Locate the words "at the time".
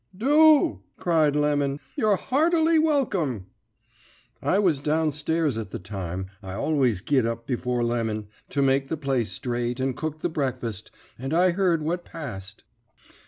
5.59-6.25